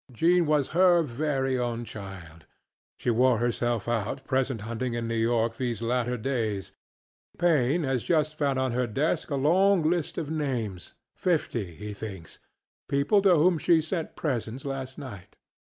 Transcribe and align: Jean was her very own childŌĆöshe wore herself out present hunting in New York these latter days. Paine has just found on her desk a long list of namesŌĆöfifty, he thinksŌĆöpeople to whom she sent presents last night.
Jean 0.11 0.47
was 0.47 0.69
her 0.69 1.03
very 1.03 1.59
own 1.59 1.85
childŌĆöshe 1.85 3.11
wore 3.13 3.37
herself 3.37 3.87
out 3.87 4.23
present 4.25 4.61
hunting 4.61 4.95
in 4.95 5.07
New 5.07 5.13
York 5.13 5.57
these 5.57 5.79
latter 5.79 6.17
days. 6.17 6.71
Paine 7.37 7.83
has 7.83 8.01
just 8.01 8.35
found 8.35 8.57
on 8.57 8.71
her 8.71 8.87
desk 8.87 9.29
a 9.29 9.35
long 9.35 9.83
list 9.87 10.17
of 10.17 10.29
namesŌĆöfifty, 10.29 11.75
he 11.77 11.91
thinksŌĆöpeople 11.93 13.21
to 13.21 13.35
whom 13.35 13.59
she 13.59 13.79
sent 13.79 14.15
presents 14.15 14.65
last 14.65 14.97
night. 14.97 15.37